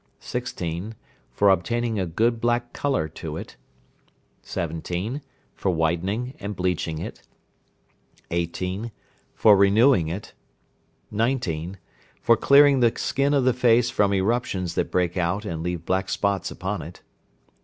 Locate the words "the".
12.79-12.91, 13.43-13.53